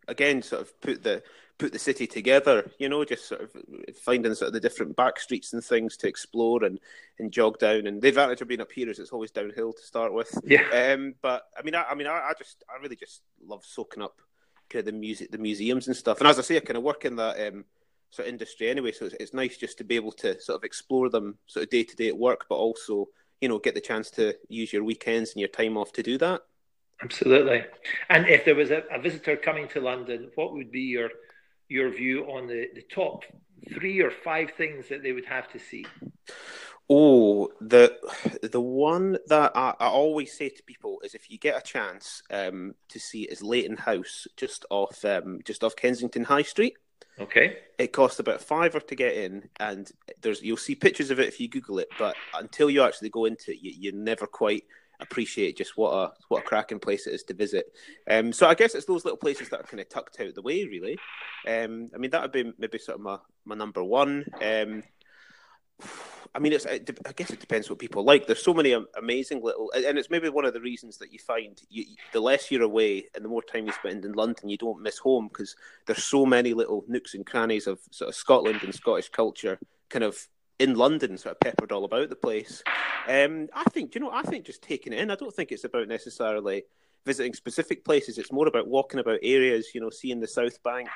again 0.08 0.42
sort 0.42 0.62
of 0.62 0.82
put 0.82 1.04
the 1.04 1.24
put 1.58 1.74
the 1.74 1.80
city 1.80 2.08
together. 2.08 2.70
You 2.80 2.90
know, 2.90 3.04
just 3.04 3.28
sort 3.28 3.42
of 3.42 3.52
finding 3.98 4.34
sort 4.36 4.48
of 4.48 4.54
the 4.54 4.60
different 4.60 4.96
back 4.96 5.20
streets 5.20 5.54
and 5.54 5.64
things 5.64 5.98
to 5.98 6.08
explore 6.08 6.64
and, 6.64 6.80
and 7.20 7.32
jog 7.32 7.60
down. 7.60 7.88
And 7.88 8.02
the 8.02 8.10
advantage 8.10 8.42
of 8.42 8.48
being 8.48 8.62
up 8.62 8.72
here 8.72 8.90
is 8.90 9.00
it's 9.00 9.12
always 9.12 9.32
downhill 9.32 9.74
to 9.74 9.84
start 9.84 10.14
with. 10.14 10.38
Yeah. 10.46 10.94
Um, 10.94 11.16
but 11.22 11.44
I 11.58 11.64
mean, 11.64 11.76
I, 11.76 11.84
I 11.84 11.96
mean, 11.96 12.08
I, 12.08 12.30
I, 12.30 12.34
just 12.38 12.64
I 12.70 12.82
really 12.82 12.96
just 12.96 13.22
love 13.46 13.66
soaking 13.66 14.04
up 14.04 14.22
kind 14.70 14.82
of 14.82 14.86
the 14.86 15.00
music, 15.00 15.32
the 15.32 15.38
museums 15.38 15.88
and 15.88 15.96
stuff. 15.96 16.20
And 16.20 16.28
as 16.28 16.40
I 16.40 16.42
say, 16.42 16.58
I 16.58 16.62
kind 16.62 16.78
of 16.78 16.84
work 16.84 17.06
in 17.06 17.16
that. 17.18 17.48
Um, 17.48 17.66
sort 18.10 18.26
of 18.26 18.32
industry 18.32 18.70
anyway, 18.70 18.94
so 18.94 19.06
it's, 19.06 19.16
it's 19.20 19.34
nice 19.34 19.58
just 19.58 19.78
to 19.78 19.84
be 19.84 19.98
able 19.98 20.14
to 20.14 20.40
sort 20.40 20.56
of 20.56 20.64
explore 20.64 21.10
them 21.10 21.38
sort 21.46 21.66
of 21.66 21.70
day 21.70 21.84
to 21.84 21.94
day 21.94 22.08
at 22.08 22.18
work, 22.18 22.46
but 22.48 22.56
also 22.56 23.10
you 23.42 23.50
know 23.50 23.60
get 23.60 23.76
the 23.76 23.82
chance 23.82 24.10
to 24.12 24.34
use 24.48 24.72
your 24.72 24.86
weekends 24.86 25.32
and 25.32 25.42
your 25.42 25.50
time 25.50 25.78
off 25.78 25.92
to 25.92 26.02
do 26.02 26.18
that. 26.18 26.42
Absolutely. 27.02 27.64
And 28.10 28.28
if 28.28 28.46
there 28.46 28.56
was 28.56 28.72
a, 28.72 28.84
a, 28.92 29.00
visitor 29.00 29.38
coming 29.38 29.68
to 29.70 29.82
London, 29.82 30.32
what 30.36 30.54
would 30.54 30.72
be 30.72 30.82
your 30.82 31.10
your 31.70 31.90
view 31.90 32.24
on 32.26 32.48
the, 32.48 32.68
the 32.74 32.82
top 32.82 33.24
three 33.74 34.00
or 34.00 34.10
five 34.10 34.52
things 34.58 34.90
that 34.90 35.04
they 35.04 35.12
would 35.12 35.26
have 35.26 35.52
to 35.52 35.60
see? 35.60 35.86
Oh, 36.90 37.50
the 37.60 37.98
the 38.42 38.62
one 38.62 39.18
that 39.28 39.52
I, 39.56 39.76
I 39.80 39.88
always 39.88 40.36
say 40.36 40.50
to 40.50 40.64
people 40.64 41.02
is 41.04 41.14
if 41.14 41.30
you 41.30 41.38
get 41.38 41.58
a 41.58 41.62
chance 41.62 42.24
um, 42.32 42.76
to 42.90 43.00
see 43.00 43.24
is 43.24 43.44
Leighton 43.44 43.78
House, 43.78 44.26
just 44.38 44.66
off 44.70 45.04
um, 45.06 45.40
just 45.44 45.64
off 45.64 45.76
Kensington 45.76 46.24
High 46.24 46.44
Street. 46.44 46.78
Okay. 47.20 47.58
It 47.78 47.94
costs 47.94 48.20
about 48.20 48.36
a 48.36 48.40
fiver 48.40 48.80
to 48.80 48.96
get 48.96 49.16
in, 49.16 49.50
and 49.60 49.92
there's 50.22 50.42
you'll 50.42 50.58
see 50.58 50.76
pictures 50.76 51.12
of 51.12 51.20
it 51.20 51.28
if 51.28 51.40
you 51.40 51.50
Google 51.50 51.80
it, 51.80 51.90
but 52.00 52.16
until 52.34 52.70
you 52.70 52.84
actually 52.84 53.10
go 53.10 53.26
into 53.26 53.52
it, 53.52 53.58
you, 53.62 53.74
you 53.78 53.92
never 53.92 54.26
quite 54.26 54.64
appreciate 55.00 55.58
just 55.58 55.78
what 55.78 55.92
a 55.92 56.14
what 56.30 56.44
a 56.44 56.46
cracking 56.46 56.80
place 56.80 57.08
it 57.08 57.14
is 57.14 57.24
to 57.24 57.34
visit. 57.34 57.66
Um, 58.10 58.34
so 58.34 58.48
I 58.48 58.56
guess 58.56 58.76
it's 58.76 58.86
those 58.86 59.06
little 59.06 59.18
places 59.18 59.50
that 59.50 59.60
are 59.60 59.64
kind 59.64 59.80
of 59.80 59.90
tucked 59.90 60.20
out 60.20 60.28
of 60.28 60.36
the 60.36 60.42
way, 60.42 60.66
really. 60.66 60.98
Um, 61.48 61.90
I 61.94 61.98
mean, 61.98 62.12
that 62.12 62.22
would 62.22 62.32
be 62.32 62.52
maybe 62.58 62.78
sort 62.78 62.98
of 62.98 63.02
my, 63.02 63.18
my 63.46 63.56
number 63.56 63.84
one. 63.84 64.26
Um, 64.42 64.84
I 66.34 66.40
mean, 66.40 66.54
it's. 66.54 66.66
I 66.66 66.80
guess 67.16 67.30
it 67.30 67.40
depends 67.40 67.70
what 67.70 67.80
people 67.80 68.04
like. 68.04 68.26
There's 68.26 68.44
so 68.44 68.54
many 68.54 68.76
amazing 68.98 69.44
little, 69.44 69.72
and 69.76 69.98
it's 69.98 70.10
maybe 70.10 70.30
one 70.30 70.46
of 70.46 70.54
the 70.54 70.62
reasons 70.62 70.98
that 70.98 71.14
you 71.14 71.20
find 71.20 71.60
you, 71.70 71.86
the 72.14 72.20
less 72.20 72.52
you're 72.52 72.64
away 72.64 73.06
and 73.16 73.24
the 73.24 73.30
more 73.30 73.44
time 73.44 73.66
you 73.66 73.74
spend 73.74 74.06
in 74.06 74.14
London, 74.14 74.50
you 74.50 74.58
don't 74.58 74.82
miss 74.82 74.98
home 74.98 75.28
because 75.28 75.56
there's 75.86 76.04
so 76.04 76.26
many 76.26 76.54
little 76.54 76.84
nooks 76.88 77.14
and 77.14 77.26
crannies 77.26 77.68
of 77.68 77.80
sort 77.92 78.10
of 78.10 78.16
Scotland 78.16 78.62
and 78.64 78.74
Scottish 78.74 79.10
culture, 79.10 79.60
kind 79.90 80.04
of 80.04 80.28
in 80.60 80.76
London, 80.76 81.18
sort 81.18 81.36
of 81.36 81.40
peppered 81.40 81.72
all 81.72 81.86
about 81.86 82.10
the 82.10 82.16
place. 82.16 82.64
Um, 83.08 83.48
I 83.54 83.64
think, 83.66 83.96
you 83.96 84.02
know, 84.02 84.12
I 84.12 84.24
think 84.24 84.46
just 84.46 84.62
taking 84.62 84.94
it 84.94 85.00
in. 85.00 85.12
I 85.12 85.16
don't 85.16 85.34
think 85.34 85.52
it's 85.52 85.64
about 85.64 85.88
necessarily 85.88 86.64
visiting 87.06 87.34
specific 87.34 87.86
places. 87.86 88.18
It's 88.18 88.32
more 88.32 88.48
about 88.48 88.68
walking 88.68 89.00
about 89.00 89.20
areas. 89.24 89.70
You 89.74 89.82
know, 89.82 89.90
seeing 89.90 90.20
the 90.20 90.28
South 90.28 90.62
Bank. 90.64 90.90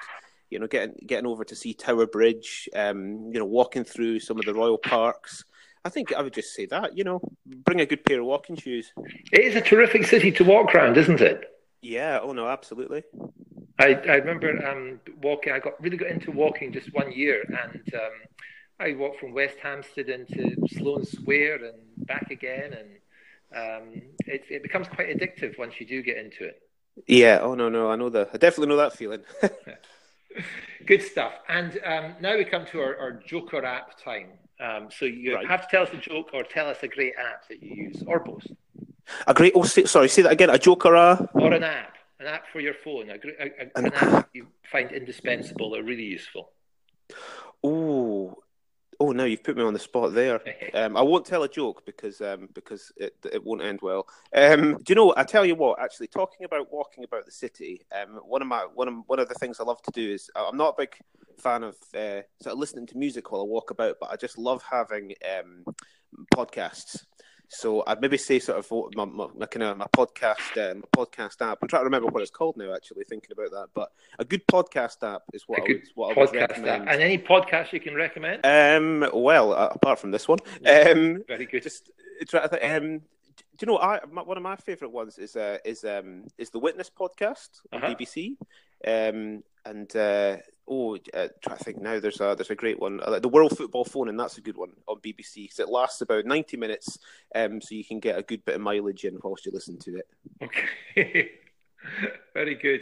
You 0.50 0.60
know, 0.60 0.68
getting 0.68 0.96
getting 1.06 1.28
over 1.28 1.46
to 1.46 1.56
see 1.56 1.74
Tower 1.74 2.08
Bridge. 2.08 2.68
Um, 2.76 3.32
you 3.32 3.40
know, 3.40 3.46
walking 3.46 3.86
through 3.86 4.20
some 4.20 4.38
of 4.38 4.46
the 4.46 4.54
royal 4.54 4.78
parks. 4.78 5.46
I 5.86 5.90
think 5.90 6.14
I 6.14 6.22
would 6.22 6.34
just 6.34 6.54
say 6.54 6.66
that. 6.68 6.98
You 6.98 7.04
know, 7.04 7.22
bring 7.46 7.80
a 7.82 7.86
good 7.86 8.04
pair 8.04 8.20
of 8.20 8.26
walking 8.26 8.58
shoes. 8.58 8.92
It 9.32 9.42
is 9.42 9.56
a 9.56 9.62
terrific 9.62 10.06
city 10.06 10.32
to 10.34 10.44
walk 10.44 10.76
around, 10.76 10.98
isn't 10.98 11.22
it? 11.22 11.46
Yeah. 11.82 12.20
Oh 12.22 12.34
no, 12.34 12.48
absolutely. 12.48 13.04
I 13.80 13.94
I 13.94 14.16
remember 14.16 14.68
um, 14.68 15.00
walking. 15.24 15.54
I 15.54 15.60
got 15.60 15.82
really 15.82 15.98
got 15.98 16.10
into 16.10 16.32
walking 16.32 16.74
just 16.74 16.94
one 16.94 17.12
year, 17.12 17.44
and 17.48 17.94
um, 17.94 18.12
I 18.82 18.94
walked 18.94 19.20
from 19.20 19.34
West 19.34 19.58
Hampstead 19.62 20.10
into 20.10 20.56
Sloane 20.68 21.06
Square 21.06 21.66
and 21.66 22.08
back 22.08 22.32
again, 22.32 22.74
and 22.74 22.90
um, 23.56 24.02
it, 24.26 24.44
it 24.50 24.64
becomes 24.64 24.88
quite 24.88 25.08
addictive 25.08 25.58
once 25.60 25.80
you 25.80 25.86
do 25.86 26.02
get 26.02 26.18
into 26.18 26.46
it. 26.46 26.62
Yeah. 27.08 27.40
Oh 27.42 27.54
no, 27.54 27.70
no, 27.70 27.92
I 27.92 27.96
know 27.96 28.10
that. 28.10 28.30
I 28.34 28.38
definitely 28.38 28.68
know 28.68 28.78
that 28.78 28.94
feeling. 28.94 29.22
Good 30.86 31.04
stuff. 31.04 31.34
And 31.48 31.80
um, 31.86 32.16
now 32.22 32.38
we 32.38 32.46
come 32.46 32.66
to 32.68 32.80
our, 32.80 32.98
our 32.98 33.12
Joker 33.12 33.64
app 33.64 34.02
time. 34.02 34.30
Um, 34.60 34.90
so 34.92 35.06
you 35.06 35.36
right. 35.36 35.48
have 35.48 35.62
to 35.62 35.68
tell 35.70 35.84
us 35.84 35.90
a 35.94 35.98
joke 35.98 36.30
or 36.34 36.44
tell 36.44 36.68
us 36.68 36.78
a 36.84 36.88
great 36.88 37.14
app 37.18 37.48
that 37.50 37.62
you 37.62 37.76
use, 37.76 38.04
or 38.06 38.20
both. 38.20 38.46
A 39.28 39.34
great. 39.34 39.54
Oh, 39.56 39.64
sorry. 39.64 40.08
Say 40.08 40.22
that 40.24 40.32
again. 40.32 40.50
A 40.50 40.58
Joker 40.58 40.96
app 40.96 41.30
or 41.36 41.54
an 41.54 41.64
app. 41.64 41.98
An 42.20 42.28
app 42.28 42.48
for 42.52 42.60
your 42.60 42.76
phone. 42.76 43.10
A, 43.10 43.14
a, 43.14 43.46
a 43.46 43.72
an, 43.76 43.86
an 43.88 43.94
app 43.94 44.30
you 44.34 44.48
find 44.72 44.92
indispensable 44.92 45.76
or 45.76 45.84
really 45.84 46.04
useful. 46.04 46.52
Oh, 47.64 48.36
Oh 49.02 49.12
no, 49.12 49.26
you've 49.26 49.44
put 49.44 49.58
me 49.58 49.64
on 49.64 49.74
the 49.74 49.80
spot 49.80 50.14
there. 50.14 50.40
Um, 50.74 50.96
I 50.96 51.02
won't 51.02 51.26
tell 51.26 51.44
a 51.44 51.50
joke 51.50 51.86
because 51.86 52.22
um, 52.22 52.48
because 52.54 52.94
it, 52.96 53.14
it 53.30 53.44
won't 53.44 53.62
end 53.62 53.80
well. 53.82 54.08
Um, 54.34 54.78
do 54.78 54.84
you 54.88 54.96
know? 54.96 55.14
I 55.18 55.24
tell 55.24 55.46
you 55.46 55.56
what. 55.56 55.82
Actually, 55.82 56.08
talking 56.08 56.46
about 56.46 56.72
walking 56.72 57.04
about 57.04 57.26
the 57.26 57.32
city, 57.32 57.82
um, 57.92 58.22
one 58.24 58.42
of 58.42 58.48
my 58.48 58.66
one 58.74 58.88
of 58.88 58.94
one 59.08 59.20
of 59.20 59.28
the 59.28 59.36
things 59.36 59.60
I 59.60 59.64
love 59.64 59.82
to 59.82 59.92
do 59.92 60.14
is 60.14 60.30
I'm 60.34 60.56
not 60.56 60.76
a 60.76 60.82
big 60.82 60.96
fan 61.40 61.64
of 61.64 61.76
uh, 61.94 62.22
sort 62.42 62.54
of 62.54 62.58
listening 62.58 62.88
to 62.88 62.98
music 62.98 63.32
while 63.32 63.42
I 63.42 63.46
walk 63.46 63.72
about, 63.72 63.98
but 64.00 64.12
I 64.12 64.16
just 64.16 64.38
love 64.38 64.64
having 64.70 65.14
um, 65.38 65.66
podcasts. 66.34 67.04
So 67.54 67.84
I'd 67.86 68.00
maybe 68.00 68.18
say 68.18 68.40
sort 68.40 68.60
of 68.60 68.96
my, 68.96 69.04
my, 69.04 69.28
my 69.38 69.46
kind 69.46 69.64
of 69.64 69.78
my 69.78 69.86
podcast, 69.88 70.56
uh, 70.56 70.74
my 70.76 70.88
podcast 70.96 71.42
app. 71.42 71.60
I'm 71.62 71.68
trying 71.68 71.82
to 71.82 71.86
remember 71.86 72.08
what 72.08 72.22
it's 72.22 72.32
called 72.32 72.56
now. 72.56 72.74
Actually, 72.74 73.04
thinking 73.04 73.32
about 73.34 73.52
that, 73.52 73.68
but 73.74 73.92
a 74.20 74.24
good 74.24 74.48
podcast 74.48 75.04
app 75.04 75.24
is 75.34 75.44
what, 75.48 75.60
a 75.60 75.64
I 75.64 75.68
would, 75.68 75.82
what 75.96 76.18
I 76.18 76.20
would 76.22 76.34
recommend. 76.34 76.84
App. 76.84 76.94
And 76.94 77.02
any 77.02 77.18
podcast 77.18 77.74
you 77.74 77.82
can 77.82 77.94
recommend? 77.94 78.46
Um, 78.46 79.10
well, 79.14 79.52
uh, 79.52 79.68
apart 79.70 80.00
from 80.00 80.12
this 80.12 80.30
one, 80.30 80.40
um, 80.66 81.24
very 81.28 81.46
good. 81.46 81.62
Just 81.62 81.92
try 82.30 82.44
to 82.44 82.48
think. 82.48 82.64
Um, 82.64 83.02
do 83.58 83.66
you 83.66 83.68
know 83.68 83.80
I, 83.80 84.00
my, 84.10 84.24
one 84.24 84.38
of 84.38 84.44
my 84.44 84.56
favourite 84.56 84.94
ones 84.94 85.18
is 85.18 85.36
uh, 85.36 85.58
is 85.66 85.84
um, 85.84 86.24
is 86.38 86.52
the 86.52 86.60
Witness 86.60 86.90
podcast 86.90 87.50
on 87.74 87.84
uh-huh. 87.84 87.96
BBC, 87.96 88.38
um, 88.88 89.44
and 89.66 89.94
uh, 89.94 90.38
oh, 90.68 90.98
uh, 91.14 91.28
try 91.42 91.58
to 91.58 91.64
think 91.64 91.82
now. 91.82 92.00
There's 92.00 92.22
a 92.22 92.36
there's 92.36 92.50
a 92.50 92.56
great 92.56 92.80
one, 92.80 93.00
uh, 93.02 93.20
the 93.20 93.30
World 93.30 93.58
Football 93.58 93.86
Phone, 93.86 94.10
and 94.10 94.20
that's 94.20 94.38
a 94.38 94.42
good 94.42 94.58
one 94.58 94.72
on 94.88 94.98
BBC 94.98 95.36
because 95.44 95.60
it 95.60 95.70
lasts 95.70 96.02
about 96.02 96.26
ninety 96.26 96.58
minutes, 96.58 97.00
um, 97.36 97.62
so 97.62 97.76
you 97.76 97.86
can 97.86 98.00
get 98.00 98.18
a 98.18 98.24
good 98.24 98.44
bit 98.46 98.56
of 98.56 98.62
mileage 98.62 99.04
in 99.04 99.18
whilst 99.24 99.46
you 99.46 99.52
listen 99.52 99.78
to 99.80 99.98
it. 99.98 100.08
Okay, 100.44 101.32
very 102.34 102.56
good. 102.56 102.82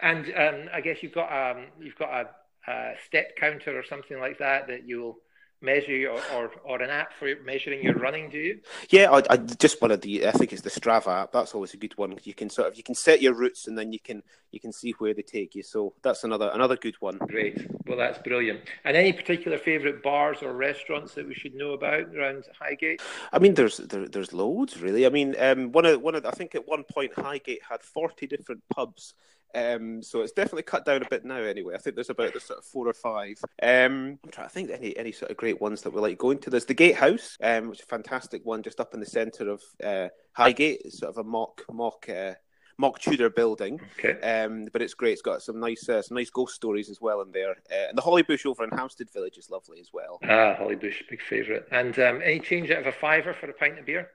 And 0.00 0.26
um, 0.36 0.68
I 0.72 0.80
guess 0.80 1.02
you've 1.02 1.14
got 1.14 1.32
um, 1.32 1.66
you've 1.80 1.98
got 1.98 2.10
a, 2.10 2.70
a 2.70 2.94
step 3.06 3.36
counter 3.36 3.78
or 3.78 3.84
something 3.84 4.18
like 4.18 4.38
that 4.38 4.68
that 4.68 4.86
you'll 4.86 5.18
measure 5.62 6.08
or, 6.08 6.20
or, 6.34 6.50
or, 6.64 6.82
an 6.82 6.90
app 6.90 7.12
for 7.12 7.32
measuring 7.44 7.82
your 7.82 7.94
running 7.94 8.28
do 8.30 8.38
you? 8.38 8.60
Yeah 8.90 9.10
I, 9.10 9.22
I, 9.30 9.36
just 9.36 9.80
one 9.80 9.90
of 9.90 10.00
the 10.00 10.26
i 10.26 10.32
think 10.32 10.52
it's 10.52 10.62
the 10.62 10.70
strava 10.70 11.22
app. 11.22 11.32
That's 11.32 11.54
always 11.54 11.74
a 11.74 11.76
good 11.76 11.96
one. 11.96 12.16
You 12.24 12.34
can 12.34 12.50
sort 12.50 12.68
of 12.68 12.76
you 12.76 12.82
can 12.82 12.94
set 12.94 13.22
your 13.22 13.34
routes 13.34 13.68
and 13.68 13.78
then 13.78 13.92
you 13.92 14.00
can 14.00 14.22
you 14.50 14.60
can 14.60 14.72
see 14.72 14.92
where 14.98 15.14
they 15.14 15.22
take 15.22 15.54
you. 15.54 15.62
So 15.62 15.94
that's 16.02 16.24
another 16.24 16.50
another 16.52 16.76
good 16.76 16.96
one. 17.00 17.18
Great. 17.18 17.66
Well 17.86 17.98
that's 17.98 18.18
brilliant. 18.18 18.60
And 18.84 18.96
any 18.96 19.12
particular 19.12 19.58
favorite 19.58 20.02
bars 20.02 20.38
or 20.42 20.52
restaurants 20.54 21.14
that 21.14 21.26
we 21.26 21.34
should 21.34 21.54
know 21.54 21.72
about 21.72 22.14
around 22.14 22.44
highgate? 22.58 23.00
I 23.32 23.38
mean 23.38 23.54
there's 23.54 23.76
there, 23.78 24.08
there's 24.08 24.32
loads 24.32 24.80
really. 24.80 25.06
I 25.06 25.10
mean 25.10 25.34
um, 25.38 25.72
one 25.72 25.86
of 25.86 26.00
one 26.00 26.14
of 26.14 26.26
i 26.26 26.30
think 26.30 26.54
at 26.54 26.66
one 26.66 26.84
point 26.84 27.12
highgate 27.14 27.60
had 27.68 27.82
40 27.82 28.26
different 28.26 28.62
pubs 28.74 29.14
um, 29.54 30.02
so 30.02 30.20
it's 30.20 30.32
definitely 30.32 30.62
cut 30.62 30.84
down 30.84 31.02
a 31.02 31.08
bit 31.08 31.24
now. 31.24 31.36
Anyway, 31.36 31.74
I 31.74 31.78
think 31.78 31.96
there's 31.96 32.10
about 32.10 32.34
the 32.34 32.40
sort 32.40 32.58
of 32.58 32.64
four 32.64 32.88
or 32.88 32.94
five. 32.94 33.36
Um, 33.62 34.18
I'm 34.24 34.30
trying 34.30 34.48
to 34.48 34.52
think 34.52 34.70
any 34.70 34.96
any 34.96 35.12
sort 35.12 35.30
of 35.30 35.36
great 35.36 35.60
ones 35.60 35.82
that 35.82 35.92
we 35.92 36.00
like 36.00 36.18
going 36.18 36.38
to. 36.38 36.50
There's 36.50 36.64
the 36.64 36.74
Gatehouse, 36.74 37.36
um, 37.42 37.68
which 37.68 37.80
is 37.80 37.84
a 37.84 37.88
fantastic 37.88 38.44
one, 38.44 38.62
just 38.62 38.80
up 38.80 38.94
in 38.94 39.00
the 39.00 39.06
centre 39.06 39.50
of 39.50 39.62
uh, 39.82 40.08
Highgate. 40.32 40.82
It's 40.84 40.98
sort 40.98 41.10
of 41.10 41.18
a 41.18 41.28
mock 41.28 41.62
mock. 41.70 42.08
Uh, 42.08 42.34
mock 42.78 42.98
Tudor 42.98 43.30
building. 43.30 43.80
Okay. 43.98 44.20
Um, 44.20 44.66
but 44.72 44.82
it's 44.82 44.94
great. 44.94 45.12
It's 45.12 45.22
got 45.22 45.42
some 45.42 45.60
nice, 45.60 45.88
uh, 45.88 46.02
some 46.02 46.16
nice 46.16 46.30
ghost 46.30 46.54
stories 46.54 46.88
as 46.88 47.00
well 47.00 47.20
in 47.20 47.30
there. 47.30 47.52
Uh, 47.70 47.88
and 47.88 47.96
the 47.96 48.02
Hollybush 48.02 48.46
over 48.46 48.64
in 48.64 48.70
Hampstead 48.70 49.10
Village 49.12 49.38
is 49.38 49.50
lovely 49.50 49.78
as 49.80 49.90
well. 49.92 50.18
Ah, 50.24 50.56
Hollybush, 50.58 51.08
big 51.08 51.22
favourite. 51.22 51.64
And 51.70 51.96
um, 51.98 52.20
any 52.24 52.40
change 52.40 52.70
out 52.70 52.80
of 52.80 52.86
a 52.86 52.92
fiver 52.92 53.34
for 53.34 53.48
a 53.48 53.52
pint 53.52 53.78
of 53.78 53.86
beer? 53.86 54.10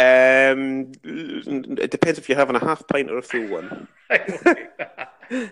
Um, 0.00 0.92
it 1.02 1.90
depends 1.90 2.18
if 2.18 2.28
you're 2.28 2.38
having 2.38 2.56
a 2.56 2.64
half 2.64 2.86
pint 2.88 3.10
or 3.10 3.18
a 3.18 3.22
full 3.22 3.48
one. 3.48 3.88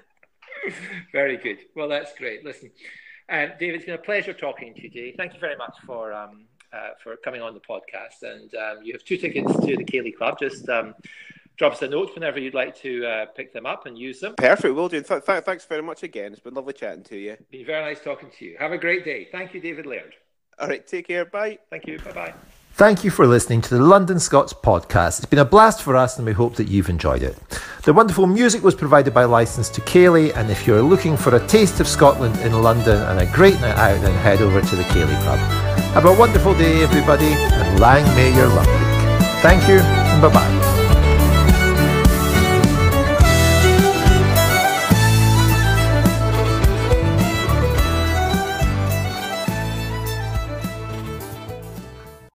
very 1.12 1.36
good. 1.36 1.58
Well, 1.74 1.88
that's 1.88 2.16
great. 2.16 2.44
Listen, 2.44 2.70
um, 3.28 3.50
David, 3.58 3.76
it's 3.76 3.84
been 3.84 3.94
a 3.94 3.98
pleasure 3.98 4.32
talking 4.32 4.74
to 4.74 4.82
you 4.82 4.88
today. 4.90 5.14
Thank 5.16 5.34
you 5.34 5.40
very 5.40 5.56
much 5.56 5.76
for 5.84 6.12
um, 6.12 6.46
uh, 6.72 6.90
for 7.02 7.16
coming 7.16 7.42
on 7.42 7.54
the 7.54 7.60
podcast. 7.60 8.22
And 8.22 8.54
um, 8.54 8.82
you 8.82 8.92
have 8.92 9.04
two 9.04 9.16
tickets 9.16 9.52
to 9.52 9.76
the 9.76 9.84
Ceilidh 9.84 10.16
Club. 10.16 10.38
Just 10.38 10.68
um, 10.68 10.94
drop 11.56 11.74
us 11.74 11.82
a 11.82 11.88
note 11.88 12.14
whenever 12.14 12.38
you'd 12.38 12.54
like 12.54 12.76
to 12.76 13.06
uh, 13.06 13.26
pick 13.26 13.52
them 13.52 13.66
up 13.66 13.86
and 13.86 13.98
use 13.98 14.20
them. 14.20 14.34
Perfect, 14.36 14.74
will 14.74 14.88
do. 14.88 15.02
Th- 15.02 15.24
th- 15.24 15.44
thanks 15.44 15.64
very 15.66 15.82
much 15.82 16.02
again. 16.02 16.32
It's 16.32 16.40
been 16.40 16.54
lovely 16.54 16.72
chatting 16.72 17.04
to 17.04 17.16
you. 17.16 17.36
Been 17.50 17.66
very 17.66 17.84
nice 17.84 18.02
talking 18.02 18.30
to 18.38 18.44
you. 18.44 18.56
Have 18.58 18.72
a 18.72 18.78
great 18.78 19.04
day. 19.04 19.28
Thank 19.30 19.54
you, 19.54 19.60
David 19.60 19.86
Laird. 19.86 20.14
All 20.58 20.68
right, 20.68 20.86
take 20.86 21.06
care. 21.06 21.24
Bye. 21.24 21.58
Thank 21.70 21.86
you. 21.86 21.98
Bye 21.98 22.12
bye. 22.12 22.34
Thank 22.78 23.02
you 23.02 23.10
for 23.10 23.26
listening 23.26 23.60
to 23.62 23.74
the 23.74 23.82
London 23.82 24.20
Scots 24.20 24.52
podcast. 24.52 25.18
It's 25.18 25.26
been 25.26 25.40
a 25.40 25.44
blast 25.44 25.82
for 25.82 25.96
us 25.96 26.16
and 26.16 26.24
we 26.24 26.32
hope 26.32 26.54
that 26.54 26.68
you've 26.68 26.88
enjoyed 26.88 27.24
it. 27.24 27.36
The 27.82 27.92
wonderful 27.92 28.28
music 28.28 28.62
was 28.62 28.76
provided 28.76 29.12
by 29.12 29.24
Licence 29.24 29.68
to 29.70 29.80
Ceilidh, 29.80 30.36
and 30.36 30.48
if 30.48 30.64
you're 30.64 30.80
looking 30.80 31.16
for 31.16 31.34
a 31.34 31.44
taste 31.48 31.80
of 31.80 31.88
Scotland 31.88 32.38
in 32.38 32.62
London 32.62 33.02
and 33.02 33.18
a 33.18 33.26
great 33.34 33.54
night 33.54 33.76
out, 33.76 34.00
then 34.00 34.14
head 34.18 34.40
over 34.40 34.60
to 34.60 34.76
the 34.76 34.84
Ceilidh 34.84 35.20
Club. 35.24 35.40
Have 35.94 36.04
a 36.04 36.14
wonderful 36.14 36.54
day, 36.54 36.84
everybody, 36.84 37.32
and 37.32 37.80
lang 37.80 38.04
may 38.14 38.32
your 38.36 38.48
week. 38.48 38.68
Thank 39.42 39.68
you, 39.68 39.80
and 39.80 40.22
bye 40.22 40.32
bye. 40.32 40.57